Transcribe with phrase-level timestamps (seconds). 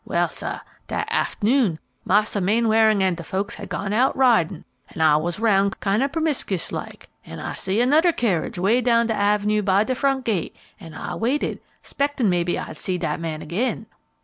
[0.03, 5.15] Well, sah, dat aft'noon, mars'r Mainwaring an' de folks had gone out ridin', an' I
[5.17, 9.61] was roun' kind o' permiscuous like, an' I see anoder kerridge way down de av'nue
[9.61, 13.85] by de front gate, an' I waited, 'spectin' maybe I'd see dat man again.